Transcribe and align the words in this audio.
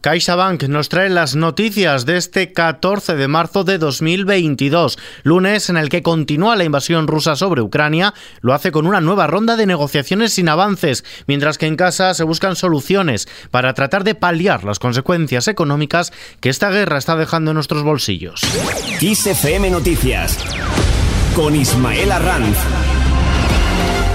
CaixaBank 0.00 0.62
nos 0.62 0.88
trae 0.88 1.10
las 1.10 1.36
noticias 1.36 2.06
de 2.06 2.16
este 2.16 2.54
14 2.54 3.16
de 3.16 3.28
marzo 3.28 3.64
de 3.64 3.76
2022, 3.76 4.98
lunes 5.24 5.68
en 5.68 5.76
el 5.76 5.90
que 5.90 6.02
continúa 6.02 6.56
la 6.56 6.64
invasión 6.64 7.06
rusa 7.06 7.36
sobre 7.36 7.60
Ucrania, 7.60 8.14
lo 8.40 8.54
hace 8.54 8.72
con 8.72 8.86
una 8.86 9.02
nueva 9.02 9.26
ronda 9.26 9.56
de 9.56 9.66
negociaciones 9.66 10.32
sin 10.32 10.48
avances, 10.48 11.04
mientras 11.26 11.58
que 11.58 11.66
en 11.66 11.76
casa 11.76 12.14
se 12.14 12.24
buscan 12.24 12.56
soluciones 12.56 13.28
para 13.50 13.74
tratar 13.74 14.02
de 14.02 14.14
paliar 14.14 14.64
las 14.64 14.78
consecuencias 14.78 15.48
económicas 15.48 16.14
que 16.40 16.48
esta 16.48 16.70
guerra 16.70 16.96
está 16.96 17.16
dejando 17.16 17.50
en 17.50 17.56
nuestros 17.56 17.82
bolsillos. 17.82 18.40
Noticias 19.70 20.38
con 21.36 21.54
Ismael 21.54 22.10
Arranz 22.10 22.56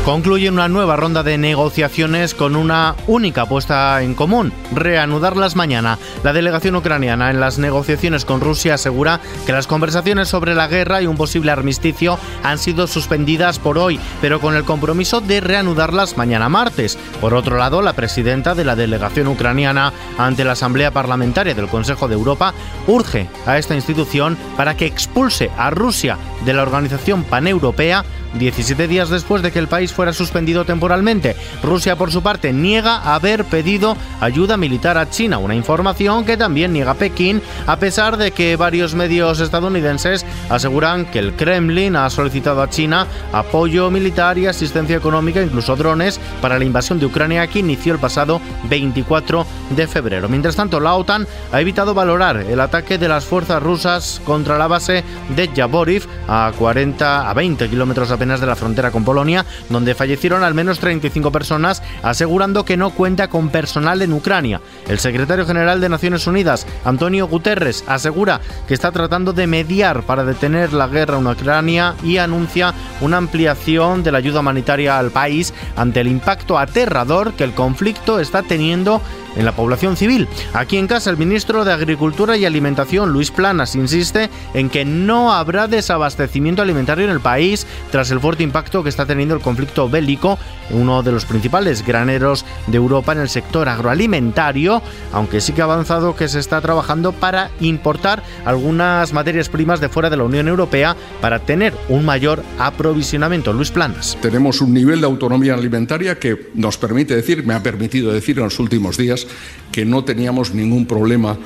concluye 0.06 0.52
una 0.52 0.68
nueva 0.68 0.96
ronda 0.96 1.24
de 1.24 1.40
negociaciones 1.40 2.36
con 2.36 2.56
una 2.56 2.96
única 3.08 3.48
puesta 3.48 4.04
en 4.04 4.14
común, 4.14 4.54
reanudarlas 4.72 5.56
mañana. 5.56 5.98
La 6.24 6.32
delegación 6.32 6.76
ucraniana 6.76 7.32
en 7.32 7.40
las 7.40 7.58
negociaciones 7.58 8.24
con 8.24 8.40
Rusia 8.40 8.76
asegura 8.76 9.20
que 9.48 9.52
las 9.52 9.66
conversaciones 9.66 10.28
sobre 10.28 10.54
la 10.54 10.68
guerra 10.68 11.02
y 11.02 11.08
un 11.08 11.18
posible 11.18 11.52
armisticio 11.52 12.20
han 12.44 12.60
sido 12.60 12.86
suspendidas 12.86 13.58
por 13.58 13.80
hoy, 13.80 14.00
pero 14.22 14.40
con 14.40 14.56
el 14.56 14.64
compromiso 14.64 15.22
de 15.22 15.42
reanudarlas 15.42 16.18
mañana 16.18 16.50
martes. 16.50 17.00
Por 17.20 17.34
otro 17.34 17.58
lado, 17.58 17.82
la 17.82 17.94
presidenta 17.94 18.54
de 18.54 18.64
la 18.64 18.76
delegación 18.76 19.28
ucraniana 19.28 19.92
ante 20.20 20.46
la 20.46 20.52
Asamblea 20.52 20.92
Parlamentaria 20.92 21.56
del 21.56 21.68
Consejo 21.68 22.08
de 22.08 22.14
Europa 22.14 22.54
urge 22.86 23.28
a 23.48 23.58
esta 23.58 23.74
institución 23.74 24.38
para 24.56 24.78
que 24.78 24.86
expulse 24.86 25.50
a 25.58 25.72
Rusia 25.72 26.20
de 26.46 26.54
la 26.54 26.62
organización 26.62 27.24
paneuropea 27.24 28.06
17 28.38 28.88
días 28.88 29.10
después 29.10 29.42
de 29.42 29.52
que 29.52 29.60
el 29.60 29.68
país 29.68 29.94
fuera 29.94 30.14
suspendido 30.14 30.66
temporalmente. 30.66 31.36
Rusia, 31.64 31.96
por 31.96 32.12
su 32.12 32.22
parte, 32.22 32.54
niega 32.54 33.14
haber 33.14 33.46
pedido 33.46 33.96
ayuda 34.22 34.58
militar 34.58 34.98
a 34.98 35.10
China, 35.10 35.38
una 35.38 35.56
información 35.56 36.26
que 36.26 36.38
también 36.38 36.74
niega 36.74 36.94
Pekín, 36.94 37.42
a 37.68 37.78
pesar 37.78 38.18
de 38.18 38.32
que 38.32 38.56
varios 38.56 38.96
medios 38.96 39.40
estadounidenses 39.40 40.26
aseguran 40.50 41.06
que 41.06 41.20
el 41.20 41.34
Kremlin 41.34 41.96
ha 41.96 42.10
solicitado 42.10 42.62
a 42.62 42.70
China 42.70 43.08
apoyo 43.32 43.90
militar 43.92 44.38
y 44.38 44.48
asistencia 44.48 44.98
económica, 44.98 45.42
incluso 45.42 45.76
drones, 45.76 46.20
para 46.42 46.60
la 46.60 46.66
invasión 46.66 47.00
de 47.00 47.06
Ucrania 47.06 47.48
que 47.48 47.60
inició 47.60 47.94
el 47.94 48.00
pasado 48.00 48.42
24 48.70 49.46
de 49.72 49.88
febrero. 49.88 50.30
Mientras 50.30 50.56
tanto, 50.56 50.80
la 50.80 50.96
OTAN 50.96 51.28
ha 51.52 51.62
evitado 51.62 51.94
valorar 51.94 52.38
el 52.38 52.60
ataque 52.60 52.98
de 52.98 53.08
las 53.08 53.26
fuerzas 53.26 53.62
rusas 53.62 54.22
contra 54.26 54.58
la 54.58 54.68
base 54.68 55.04
de 55.36 55.50
Yaboriv 55.54 56.08
a 56.28 56.52
40 56.58 57.30
a 57.30 57.34
20 57.34 57.70
kilómetros 57.70 58.12
de 58.26 58.48
la 58.48 58.56
frontera 58.56 58.92
con 58.92 59.06
Polonia, 59.06 59.46
donde 59.70 59.96
fallecieron 59.96 60.44
al 60.44 60.54
menos 60.54 60.80
35 60.80 61.32
personas, 61.32 61.84
asegurando 62.02 62.66
que 62.66 62.78
no 62.78 62.90
cuenta 62.90 63.28
con 63.28 63.50
personal 63.50 64.02
en 64.02 64.14
Ucrania. 64.14 64.62
El 64.88 65.00
secretario 65.00 65.46
general 65.46 65.80
de 65.80 65.90
Naciones 65.90 66.26
Unidas, 66.28 66.66
Antonio 66.84 67.28
Guterres, 67.28 67.84
asegura 67.88 68.42
que 68.68 68.74
está 68.74 68.92
tratando 68.92 69.32
de 69.32 69.48
mediar 69.48 70.04
para 70.04 70.26
detener 70.26 70.74
la 70.74 70.88
guerra 70.88 71.20
en 71.20 71.28
Ucrania 71.28 71.96
y 72.04 72.18
anuncia 72.18 72.74
una 73.02 73.18
ampliación 73.18 74.04
de 74.04 74.12
la 74.12 74.18
ayuda 74.18 74.40
humanitaria 74.40 74.98
al 74.98 75.12
país 75.12 75.54
ante 75.76 76.02
el 76.02 76.08
impacto 76.08 76.58
aterrador 76.58 77.34
que 77.34 77.44
el 77.44 77.54
conflicto 77.54 78.20
está 78.20 78.42
teniendo 78.42 79.02
en 79.36 79.46
la 79.46 79.56
población 79.56 79.98
civil. 79.98 80.28
Aquí 80.54 80.78
en 80.78 80.88
casa, 80.88 81.10
el 81.10 81.18
ministro 81.18 81.66
de 81.66 81.74
Agricultura 81.74 82.38
y 82.38 82.46
Alimentación, 82.46 83.12
Luis 83.12 83.32
Planas, 83.32 83.76
insiste 83.76 84.30
en 84.54 84.70
que 84.70 84.86
no 84.86 85.34
habrá 85.34 85.68
desabastecimiento 85.68 86.62
alimentario 86.62 87.06
en 87.06 87.12
el 87.12 87.20
país 87.20 87.68
tras 87.92 88.12
el 88.12 88.20
fuerte 88.20 88.44
impacto 88.44 88.84
que 88.84 88.90
está 88.90 89.06
teniendo 89.06 89.36
el 89.36 89.42
conflicto 89.42 89.90
bélico, 89.90 90.38
uno 90.72 91.04
de 91.04 91.12
los 91.12 91.26
principales 91.26 91.86
graneros 91.86 92.46
de 92.68 92.78
Europa 92.78 93.14
en 93.14 93.20
el 93.20 93.30
sector 93.30 93.70
agroalimentario, 93.70 94.82
aunque 95.12 95.42
sí 95.42 95.54
que 95.54 95.62
ha 95.62 95.66
avanzado 95.66 96.16
que 96.16 96.28
se 96.28 96.40
está 96.40 96.62
trabajando 96.62 97.12
para 97.12 97.52
importar 97.60 98.24
algunas 98.46 99.14
materias 99.14 99.50
primas 99.50 99.80
de 99.80 99.90
fuera 99.90 100.10
de 100.10 100.18
la 100.18 100.24
Unión 100.24 100.48
Europea 100.48 100.96
para 101.22 101.40
tener 101.40 101.74
un 101.90 102.06
mayor 102.06 102.44
aprovisionamiento. 102.60 103.54
Luis 103.54 103.72
Planas. 103.72 104.18
Tenemos 104.22 104.62
un 104.62 104.74
nivel 104.74 105.02
de 105.02 105.08
autonomía 105.08 105.54
alimentaria 105.54 106.20
que 106.20 106.52
nos 106.54 106.78
permite 106.78 107.16
decir, 107.16 107.46
me 107.46 107.54
ha 107.54 107.64
permitido 107.64 108.12
decir 108.12 108.38
en 108.38 108.46
los 108.46 108.60
últimos 108.60 108.98
días, 108.98 109.25
que 109.72 109.86
no 109.86 110.04
teníamos 110.04 110.54
ningún 110.54 110.86
problema 110.86 111.38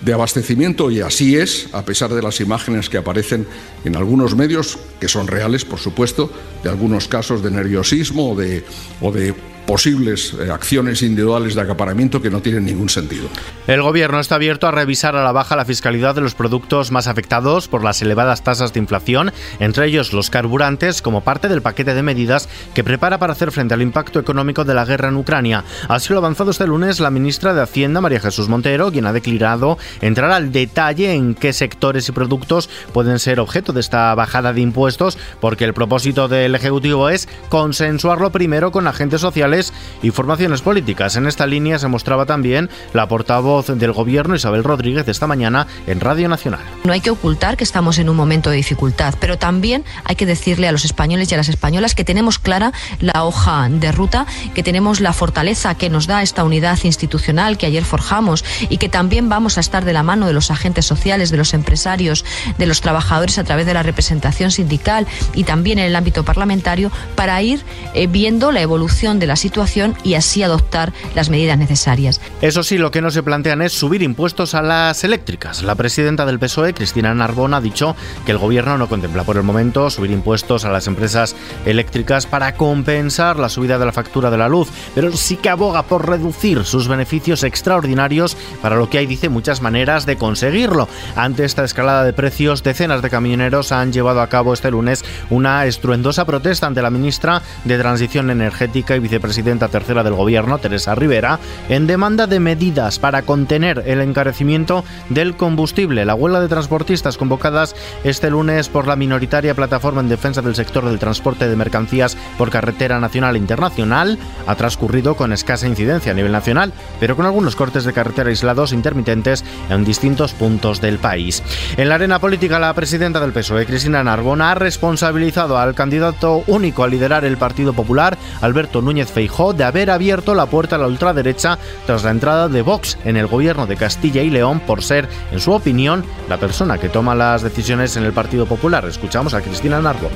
de 0.00 0.12
abastecimiento 0.12 0.90
y 0.90 1.00
así 1.00 1.36
es, 1.36 1.68
a 1.72 1.84
pesar 1.84 2.12
de 2.12 2.22
las 2.22 2.40
imágenes 2.40 2.90
que 2.90 2.98
aparecen 2.98 3.46
en 3.84 3.96
algunos 3.96 4.34
medios, 4.36 4.78
que 5.00 5.08
son 5.08 5.26
reales, 5.26 5.64
por 5.64 5.78
supuesto, 5.78 6.30
de 6.62 6.68
algunos 6.68 7.08
casos 7.08 7.42
de 7.42 7.50
nerviosismo 7.50 8.32
o 8.32 8.36
de, 8.36 8.62
o 9.00 9.10
de 9.10 9.34
posibles 9.66 10.34
eh, 10.34 10.50
acciones 10.50 11.02
individuales 11.02 11.54
de 11.54 11.60
acaparamiento 11.60 12.22
que 12.22 12.30
no 12.30 12.40
tienen 12.40 12.64
ningún 12.64 12.88
sentido. 12.88 13.28
El 13.66 13.82
Gobierno 13.82 14.20
está 14.20 14.36
abierto 14.36 14.66
a 14.66 14.70
revisar 14.70 15.16
a 15.16 15.24
la 15.24 15.32
baja 15.32 15.56
la 15.56 15.64
fiscalidad 15.64 16.14
de 16.14 16.20
los 16.20 16.34
productos 16.34 16.92
más 16.92 17.08
afectados 17.08 17.68
por 17.68 17.82
las 17.82 18.00
elevadas 18.00 18.42
tasas 18.42 18.72
de 18.72 18.80
inflación, 18.80 19.32
entre 19.58 19.86
ellos 19.86 20.12
los 20.12 20.30
carburantes, 20.30 21.02
como 21.02 21.22
parte 21.22 21.48
del 21.48 21.62
paquete 21.62 21.94
de 21.94 22.02
medidas 22.02 22.48
que 22.74 22.84
prepara 22.84 23.18
para 23.18 23.32
hacer 23.32 23.50
frente 23.50 23.74
al 23.74 23.82
impacto 23.82 24.20
económico 24.20 24.64
de 24.64 24.74
la 24.74 24.84
guerra 24.84 25.08
en 25.08 25.16
Ucrania. 25.16 25.64
Así 25.88 26.12
lo 26.12 26.18
avanzado 26.18 26.52
este 26.52 26.66
lunes 26.66 27.00
la 27.00 27.10
ministra 27.10 27.52
de 27.52 27.62
Hacienda, 27.62 28.00
María 28.00 28.20
Jesús 28.20 28.48
Montero, 28.48 28.92
quien 28.92 29.06
ha 29.06 29.12
declarado 29.12 29.78
entrar 30.00 30.30
al 30.30 30.52
detalle 30.52 31.12
en 31.12 31.34
qué 31.34 31.52
sectores 31.52 32.08
y 32.08 32.12
productos 32.12 32.70
pueden 32.92 33.18
ser 33.18 33.40
objeto 33.40 33.72
de 33.72 33.80
esta 33.80 34.14
bajada 34.14 34.52
de 34.52 34.60
impuestos, 34.60 35.18
porque 35.40 35.64
el 35.64 35.74
propósito 35.74 36.28
del 36.28 36.54
Ejecutivo 36.54 37.08
es 37.08 37.28
consensuarlo 37.48 38.30
primero 38.30 38.70
con 38.70 38.86
agentes 38.86 39.20
sociales 39.20 39.55
y 40.02 40.10
formaciones 40.10 40.62
políticas. 40.62 41.16
En 41.16 41.26
esta 41.26 41.46
línea 41.46 41.78
se 41.78 41.88
mostraba 41.88 42.26
también 42.26 42.68
la 42.92 43.08
portavoz 43.08 43.66
del 43.66 43.92
Gobierno, 43.92 44.34
Isabel 44.34 44.64
Rodríguez, 44.64 45.08
esta 45.08 45.26
mañana 45.26 45.66
en 45.86 46.00
Radio 46.00 46.28
Nacional. 46.28 46.60
No 46.84 46.92
hay 46.92 47.00
que 47.00 47.10
ocultar 47.10 47.56
que 47.56 47.64
estamos 47.64 47.98
en 47.98 48.08
un 48.08 48.16
momento 48.16 48.50
de 48.50 48.56
dificultad, 48.56 49.14
pero 49.20 49.38
también 49.38 49.84
hay 50.04 50.16
que 50.16 50.26
decirle 50.26 50.68
a 50.68 50.72
los 50.72 50.84
españoles 50.84 51.30
y 51.30 51.34
a 51.34 51.36
las 51.38 51.48
españolas 51.48 51.94
que 51.94 52.04
tenemos 52.04 52.38
clara 52.38 52.72
la 53.00 53.24
hoja 53.24 53.68
de 53.70 53.92
ruta, 53.92 54.26
que 54.54 54.62
tenemos 54.62 55.00
la 55.00 55.12
fortaleza 55.12 55.74
que 55.74 55.90
nos 55.90 56.06
da 56.06 56.22
esta 56.22 56.44
unidad 56.44 56.78
institucional 56.84 57.58
que 57.58 57.66
ayer 57.66 57.84
forjamos 57.84 58.44
y 58.68 58.78
que 58.78 58.88
también 58.88 59.28
vamos 59.28 59.56
a 59.56 59.60
estar 59.60 59.84
de 59.84 59.92
la 59.92 60.02
mano 60.02 60.26
de 60.26 60.32
los 60.32 60.50
agentes 60.50 60.84
sociales, 60.84 61.30
de 61.30 61.36
los 61.36 61.54
empresarios, 61.54 62.24
de 62.58 62.66
los 62.66 62.80
trabajadores 62.80 63.38
a 63.38 63.44
través 63.44 63.66
de 63.66 63.74
la 63.74 63.82
representación 63.82 64.50
sindical 64.50 65.06
y 65.34 65.44
también 65.44 65.78
en 65.78 65.86
el 65.86 65.96
ámbito 65.96 66.24
parlamentario 66.24 66.90
para 67.14 67.40
ir 67.42 67.64
eh, 67.94 68.06
viendo 68.06 68.52
la 68.52 68.60
evolución 68.60 69.18
de 69.18 69.26
las 69.26 69.44
situación 69.46 69.94
y 70.02 70.14
así 70.14 70.42
adoptar 70.42 70.92
las 71.14 71.30
medidas 71.30 71.56
necesarias. 71.56 72.20
Eso 72.40 72.64
sí, 72.64 72.78
lo 72.78 72.90
que 72.90 73.00
no 73.00 73.12
se 73.12 73.22
plantean 73.22 73.62
es 73.62 73.72
subir 73.72 74.02
impuestos 74.02 74.54
a 74.54 74.62
las 74.62 75.04
eléctricas. 75.04 75.62
La 75.62 75.76
presidenta 75.76 76.26
del 76.26 76.40
PSOE, 76.40 76.74
Cristina 76.74 77.14
Narbona, 77.14 77.58
ha 77.58 77.60
dicho 77.60 77.94
que 78.24 78.32
el 78.32 78.38
gobierno 78.38 78.76
no 78.76 78.88
contempla 78.88 79.22
por 79.22 79.36
el 79.36 79.44
momento 79.44 79.88
subir 79.88 80.10
impuestos 80.10 80.64
a 80.64 80.70
las 80.70 80.88
empresas 80.88 81.36
eléctricas 81.64 82.26
para 82.26 82.56
compensar 82.56 83.38
la 83.38 83.48
subida 83.48 83.78
de 83.78 83.86
la 83.86 83.92
factura 83.92 84.30
de 84.30 84.38
la 84.38 84.48
luz, 84.48 84.68
pero 84.96 85.16
sí 85.16 85.36
que 85.36 85.48
aboga 85.48 85.84
por 85.84 86.08
reducir 86.08 86.64
sus 86.64 86.88
beneficios 86.88 87.44
extraordinarios, 87.44 88.36
para 88.60 88.74
lo 88.74 88.90
que 88.90 88.98
hay, 88.98 89.06
dice, 89.06 89.28
muchas 89.28 89.62
maneras 89.62 90.06
de 90.06 90.16
conseguirlo. 90.16 90.88
Ante 91.14 91.44
esta 91.44 91.62
escalada 91.62 92.02
de 92.02 92.12
precios, 92.12 92.64
decenas 92.64 93.00
de 93.00 93.10
camioneros 93.10 93.70
han 93.70 93.92
llevado 93.92 94.20
a 94.20 94.28
cabo 94.28 94.54
este 94.54 94.72
lunes 94.72 95.04
una 95.30 95.66
estruendosa 95.66 96.24
protesta 96.24 96.66
ante 96.66 96.82
la 96.82 96.90
ministra 96.90 97.42
de 97.64 97.78
Transición 97.78 98.30
Energética 98.30 98.96
y 98.96 99.00
vicepresidenta 99.00 99.35
presidenta 99.36 99.68
tercera 99.68 100.02
del 100.02 100.14
gobierno, 100.14 100.56
Teresa 100.56 100.94
Rivera, 100.94 101.38
en 101.68 101.86
demanda 101.86 102.26
de 102.26 102.40
medidas 102.40 102.98
para 102.98 103.20
contener 103.20 103.82
el 103.84 104.00
encarecimiento 104.00 104.82
del 105.10 105.36
combustible. 105.36 106.06
La 106.06 106.14
huelga 106.14 106.40
de 106.40 106.48
transportistas 106.48 107.18
convocadas 107.18 107.76
este 108.02 108.30
lunes 108.30 108.70
por 108.70 108.86
la 108.86 108.96
minoritaria 108.96 109.54
plataforma 109.54 110.00
en 110.00 110.08
defensa 110.08 110.40
del 110.40 110.54
sector 110.54 110.86
del 110.86 110.98
transporte 110.98 111.48
de 111.48 111.54
mercancías 111.54 112.16
por 112.38 112.48
carretera 112.48 112.98
nacional 112.98 113.36
e 113.36 113.38
internacional 113.38 114.18
ha 114.46 114.54
transcurrido 114.54 115.16
con 115.16 115.34
escasa 115.34 115.66
incidencia 115.66 116.12
a 116.12 116.14
nivel 116.14 116.32
nacional, 116.32 116.72
pero 116.98 117.14
con 117.14 117.26
algunos 117.26 117.56
cortes 117.56 117.84
de 117.84 117.92
carretera 117.92 118.30
aislados 118.30 118.72
intermitentes 118.72 119.44
en 119.68 119.84
distintos 119.84 120.32
puntos 120.32 120.80
del 120.80 120.96
país. 120.96 121.42
En 121.76 121.90
la 121.90 121.96
arena 121.96 122.20
política, 122.20 122.58
la 122.58 122.72
presidenta 122.72 123.20
del 123.20 123.32
PSOE, 123.32 123.66
Cristina 123.66 124.02
Narbona, 124.02 124.52
ha 124.52 124.54
responsabilizado 124.54 125.58
al 125.58 125.74
candidato 125.74 126.42
único 126.46 126.84
a 126.84 126.88
liderar 126.88 127.26
el 127.26 127.36
Partido 127.36 127.74
Popular, 127.74 128.16
Alberto 128.40 128.80
Núñez 128.80 129.10
Feijóo, 129.10 129.25
de 129.26 129.64
haber 129.64 129.90
abierto 129.90 130.34
la 130.34 130.46
puerta 130.46 130.76
a 130.76 130.78
la 130.78 130.86
ultraderecha 130.86 131.58
tras 131.84 132.04
la 132.04 132.10
entrada 132.10 132.48
de 132.48 132.62
Vox 132.62 132.96
en 133.04 133.16
el 133.16 133.26
gobierno 133.26 133.66
de 133.66 133.76
Castilla 133.76 134.22
y 134.22 134.30
León 134.30 134.60
por 134.60 134.82
ser, 134.82 135.08
en 135.32 135.40
su 135.40 135.52
opinión, 135.52 136.04
la 136.28 136.38
persona 136.38 136.78
que 136.78 136.88
toma 136.88 137.14
las 137.14 137.42
decisiones 137.42 137.96
en 137.96 138.04
el 138.04 138.12
Partido 138.12 138.46
Popular. 138.46 138.84
Escuchamos 138.86 139.34
a 139.34 139.42
Cristina 139.42 139.80
Narbona. 139.80 140.14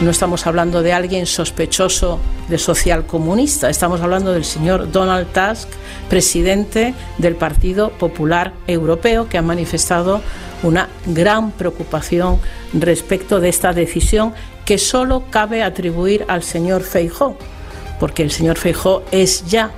No 0.00 0.10
estamos 0.10 0.46
hablando 0.46 0.82
de 0.82 0.92
alguien 0.92 1.24
sospechoso 1.24 2.18
de 2.48 2.58
social 2.58 3.06
comunista, 3.06 3.70
estamos 3.70 4.00
hablando 4.00 4.32
del 4.32 4.44
señor 4.44 4.90
Donald 4.90 5.28
Tusk, 5.32 5.68
presidente 6.10 6.94
del 7.18 7.36
Partido 7.36 7.90
Popular 7.90 8.52
Europeo, 8.66 9.28
que 9.28 9.38
ha 9.38 9.42
manifestado 9.42 10.20
una 10.64 10.88
gran 11.06 11.52
preocupación 11.52 12.40
respecto 12.72 13.38
de 13.38 13.48
esta 13.48 13.72
decisión 13.72 14.34
que 14.64 14.78
solo 14.78 15.24
cabe 15.30 15.62
atribuir 15.62 16.24
al 16.28 16.42
señor 16.42 16.82
Feijóo 16.82 17.38
porque 17.98 18.22
el 18.22 18.30
señor 18.30 18.56
Feijó 18.56 19.02
es 19.10 19.46
ya 19.46 19.70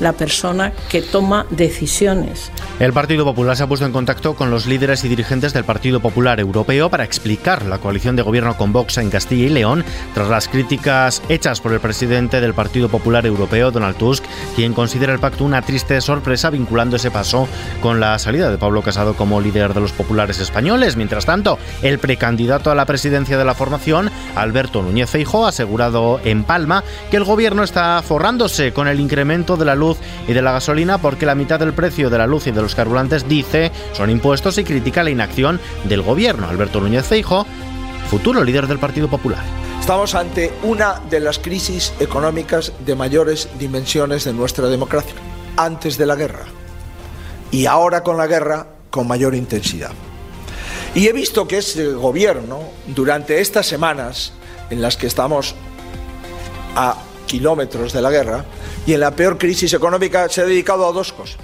la 0.00 0.12
persona 0.12 0.72
que 0.88 1.02
toma 1.02 1.46
decisiones. 1.50 2.50
El 2.78 2.92
Partido 2.92 3.24
Popular 3.24 3.56
se 3.56 3.64
ha 3.64 3.66
puesto 3.66 3.86
en 3.86 3.92
contacto 3.92 4.34
con 4.34 4.50
los 4.50 4.66
líderes 4.66 5.04
y 5.04 5.08
dirigentes 5.08 5.52
del 5.52 5.64
Partido 5.64 6.00
Popular 6.00 6.40
Europeo 6.40 6.90
para 6.90 7.04
explicar 7.04 7.64
la 7.66 7.78
coalición 7.78 8.16
de 8.16 8.22
gobierno 8.22 8.56
con 8.56 8.72
Vox 8.72 8.98
en 8.98 9.10
Castilla 9.10 9.46
y 9.46 9.50
León 9.50 9.84
tras 10.14 10.28
las 10.28 10.48
críticas 10.48 11.22
hechas 11.28 11.60
por 11.60 11.72
el 11.72 11.80
presidente 11.80 12.40
del 12.40 12.54
Partido 12.54 12.88
Popular 12.88 13.26
Europeo, 13.26 13.70
Donald 13.70 13.96
Tusk, 13.96 14.24
quien 14.54 14.74
considera 14.74 15.12
el 15.12 15.18
pacto 15.18 15.44
una 15.44 15.62
triste 15.62 16.00
sorpresa 16.00 16.50
vinculando 16.50 16.96
ese 16.96 17.10
paso 17.10 17.48
con 17.82 18.00
la 18.00 18.18
salida 18.18 18.50
de 18.50 18.58
Pablo 18.58 18.82
Casado 18.82 19.14
como 19.14 19.40
líder 19.40 19.74
de 19.74 19.80
los 19.80 19.92
populares 19.92 20.38
españoles. 20.38 20.96
Mientras 20.96 21.26
tanto, 21.26 21.58
el 21.82 21.98
precandidato 21.98 22.70
a 22.70 22.74
la 22.74 22.86
presidencia 22.86 23.38
de 23.38 23.44
la 23.44 23.54
formación, 23.54 24.10
Alberto 24.36 24.82
Núñez 24.82 25.10
Feijóo, 25.10 25.46
ha 25.46 25.50
asegurado 25.50 26.20
en 26.24 26.44
Palma 26.44 26.84
que 27.10 27.16
el 27.16 27.24
gobierno 27.24 27.62
está 27.62 28.02
forrándose 28.02 28.72
con 28.72 28.88
el 28.88 29.00
incremento 29.00 29.56
de 29.56 29.64
la 29.64 29.74
luz 29.74 29.87
y 30.26 30.32
de 30.32 30.42
la 30.42 30.52
gasolina 30.52 30.98
porque 30.98 31.26
la 31.26 31.34
mitad 31.34 31.58
del 31.58 31.72
precio 31.72 32.10
de 32.10 32.18
la 32.18 32.26
luz 32.26 32.46
y 32.46 32.50
de 32.50 32.60
los 32.60 32.74
carburantes, 32.74 33.28
dice, 33.28 33.72
son 33.92 34.10
impuestos 34.10 34.58
y 34.58 34.64
critica 34.64 35.02
la 35.02 35.10
inacción 35.10 35.60
del 35.84 36.02
gobierno. 36.02 36.48
Alberto 36.48 36.80
Núñez 36.80 37.06
Feijóo, 37.06 37.46
futuro 38.10 38.44
líder 38.44 38.66
del 38.66 38.78
Partido 38.78 39.08
Popular. 39.08 39.42
Estamos 39.80 40.14
ante 40.14 40.52
una 40.64 41.00
de 41.08 41.20
las 41.20 41.38
crisis 41.38 41.94
económicas 42.00 42.72
de 42.84 42.94
mayores 42.94 43.48
dimensiones 43.58 44.24
de 44.24 44.32
nuestra 44.32 44.68
democracia, 44.68 45.14
antes 45.56 45.96
de 45.96 46.06
la 46.06 46.14
guerra 46.14 46.44
y 47.50 47.66
ahora 47.66 48.02
con 48.02 48.16
la 48.16 48.26
guerra 48.26 48.66
con 48.90 49.06
mayor 49.06 49.34
intensidad. 49.34 49.92
Y 50.94 51.06
he 51.06 51.12
visto 51.12 51.46
que 51.46 51.58
ese 51.58 51.92
gobierno, 51.92 52.60
durante 52.86 53.40
estas 53.40 53.66
semanas 53.66 54.32
en 54.70 54.82
las 54.82 54.96
que 54.96 55.06
estamos 55.06 55.54
a 56.74 56.96
kilómetros 57.28 57.92
de 57.92 58.02
la 58.02 58.10
guerra 58.10 58.44
y 58.84 58.94
en 58.94 59.00
la 59.00 59.12
peor 59.12 59.38
crisis 59.38 59.72
económica, 59.72 60.28
se 60.28 60.40
ha 60.40 60.44
dedicado 60.44 60.88
a 60.88 60.92
dos 60.92 61.12
cosas. 61.12 61.38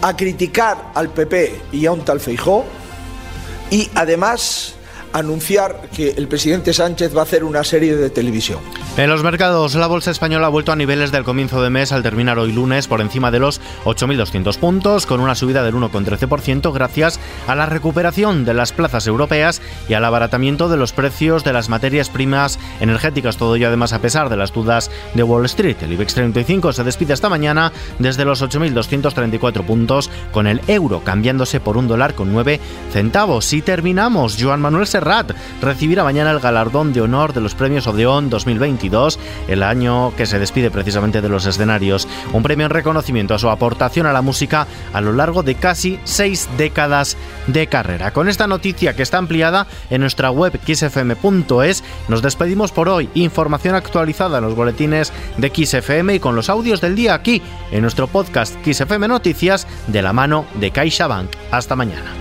A 0.00 0.16
criticar 0.16 0.92
al 0.94 1.10
PP 1.10 1.60
y 1.72 1.84
a 1.84 1.92
un 1.92 2.02
tal 2.02 2.20
Feijó 2.20 2.64
y 3.70 3.90
además 3.94 4.76
anunciar 5.12 5.88
que 5.94 6.10
el 6.10 6.28
presidente 6.28 6.72
Sánchez 6.72 7.14
va 7.16 7.20
a 7.20 7.24
hacer 7.24 7.44
una 7.44 7.64
serie 7.64 7.96
de 7.96 8.10
televisión. 8.10 8.60
En 8.96 9.08
los 9.08 9.22
mercados, 9.22 9.74
la 9.74 9.86
bolsa 9.86 10.10
española 10.10 10.46
ha 10.46 10.50
vuelto 10.50 10.72
a 10.72 10.76
niveles 10.76 11.12
del 11.12 11.24
comienzo 11.24 11.62
de 11.62 11.70
mes 11.70 11.92
al 11.92 12.02
terminar 12.02 12.38
hoy 12.38 12.52
lunes 12.52 12.86
por 12.86 13.00
encima 13.00 13.30
de 13.30 13.38
los 13.38 13.60
8.200 13.84 14.58
puntos, 14.58 15.06
con 15.06 15.20
una 15.20 15.34
subida 15.34 15.62
del 15.62 15.74
1,13% 15.74 16.72
gracias 16.72 17.20
a 17.46 17.54
la 17.54 17.66
recuperación 17.66 18.44
de 18.44 18.54
las 18.54 18.72
plazas 18.72 19.06
europeas 19.06 19.62
y 19.88 19.94
al 19.94 20.04
abaratamiento 20.04 20.68
de 20.68 20.76
los 20.76 20.92
precios 20.92 21.44
de 21.44 21.52
las 21.52 21.68
materias 21.68 22.10
primas 22.10 22.58
energéticas. 22.80 23.36
Todo 23.36 23.56
ello 23.56 23.68
además 23.68 23.92
a 23.92 24.00
pesar 24.00 24.28
de 24.28 24.36
las 24.36 24.52
dudas 24.52 24.90
de 25.14 25.22
Wall 25.22 25.46
Street. 25.46 25.76
El 25.82 25.92
IBEX 25.92 26.14
35 26.14 26.72
se 26.72 26.84
despide 26.84 27.14
esta 27.14 27.28
mañana 27.28 27.72
desde 27.98 28.24
los 28.24 28.42
8.234 28.42 29.64
puntos, 29.64 30.10
con 30.32 30.46
el 30.46 30.60
euro 30.66 31.02
cambiándose 31.04 31.60
por 31.60 31.76
un 31.76 31.88
dólar 31.88 32.14
con 32.14 32.32
9 32.32 32.60
centavos. 32.92 33.52
Y 33.52 33.62
terminamos, 33.62 34.36
Joan 34.38 34.60
Manuel 34.60 34.86
Serrat 35.00 35.32
recibirá 35.62 36.04
mañana 36.04 36.30
el 36.30 36.40
galardón 36.40 36.92
de 36.92 37.00
honor 37.00 37.32
de 37.32 37.40
los 37.40 37.54
premios 37.54 37.86
Odeón 37.86 38.28
2022, 38.28 39.18
el 39.48 39.62
año 39.62 40.14
que 40.14 40.26
se 40.26 40.38
despide 40.38 40.70
precisamente 40.70 41.22
de 41.22 41.28
los 41.30 41.46
escenarios. 41.46 42.06
Un 42.34 42.42
premio 42.42 42.66
en 42.66 42.70
reconocimiento 42.70 43.32
a 43.32 43.38
su 43.38 43.48
aportación 43.48 44.04
a 44.04 44.12
la 44.12 44.20
música 44.20 44.66
a 44.92 45.00
lo 45.00 45.14
largo 45.14 45.42
de 45.42 45.54
casi 45.54 45.98
seis 46.04 46.50
décadas 46.58 47.16
de 47.46 47.66
carrera. 47.66 48.12
Con 48.12 48.28
esta 48.28 48.46
noticia 48.46 48.94
que 48.94 49.02
está 49.02 49.16
ampliada 49.16 49.66
en 49.88 50.02
nuestra 50.02 50.30
web 50.30 50.60
xfm.es, 50.62 51.82
nos 52.08 52.20
despedimos 52.20 52.70
por 52.70 52.90
hoy. 52.90 53.08
Información 53.14 53.74
actualizada 53.74 54.36
en 54.36 54.44
los 54.44 54.54
boletines 54.54 55.14
de 55.38 55.48
XFM 55.48 56.16
y 56.16 56.20
con 56.20 56.36
los 56.36 56.50
audios 56.50 56.82
del 56.82 56.94
día 56.94 57.14
aquí 57.14 57.40
en 57.70 57.80
nuestro 57.80 58.06
podcast 58.06 58.54
XFM 58.66 59.08
Noticias 59.08 59.66
de 59.86 60.02
la 60.02 60.12
mano 60.12 60.44
de 60.56 60.70
CaixaBank. 60.70 61.30
Hasta 61.50 61.74
mañana. 61.74 62.12